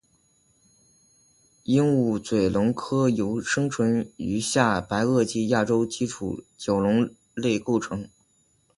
[1.65, 8.09] 鹦鹉嘴龙科由生存于下白垩纪亚洲的基础角龙类构成。